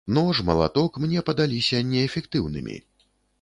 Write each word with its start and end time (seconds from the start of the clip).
Нож, 0.17 0.37
малаток 0.47 0.97
мне 1.03 1.21
падаліся 1.27 1.83
неэфектыўнымі. 1.91 2.81